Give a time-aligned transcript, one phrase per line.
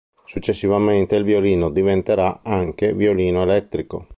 [0.25, 4.07] Successivamente il violino diventerà anche violino elettrico.